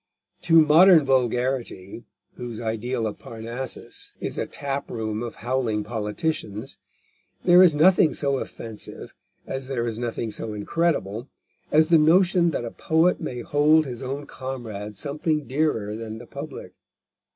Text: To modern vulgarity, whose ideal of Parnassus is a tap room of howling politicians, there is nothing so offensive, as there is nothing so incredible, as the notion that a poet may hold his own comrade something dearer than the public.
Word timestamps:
To 0.41 0.59
modern 0.59 1.05
vulgarity, 1.05 2.05
whose 2.33 2.59
ideal 2.59 3.05
of 3.05 3.19
Parnassus 3.19 4.15
is 4.19 4.39
a 4.39 4.47
tap 4.47 4.89
room 4.89 5.21
of 5.21 5.35
howling 5.45 5.83
politicians, 5.83 6.79
there 7.45 7.61
is 7.61 7.75
nothing 7.75 8.15
so 8.15 8.39
offensive, 8.39 9.13
as 9.45 9.67
there 9.67 9.85
is 9.85 9.99
nothing 9.99 10.31
so 10.31 10.53
incredible, 10.55 11.29
as 11.71 11.89
the 11.89 11.99
notion 11.99 12.49
that 12.49 12.65
a 12.65 12.71
poet 12.71 13.21
may 13.21 13.41
hold 13.41 13.85
his 13.85 14.01
own 14.01 14.25
comrade 14.25 14.97
something 14.97 15.45
dearer 15.45 15.95
than 15.95 16.17
the 16.17 16.25
public. 16.25 16.73